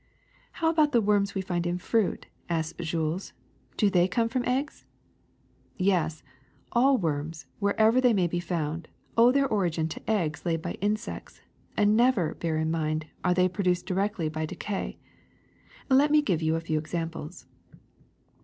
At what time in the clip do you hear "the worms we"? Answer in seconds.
0.93-1.43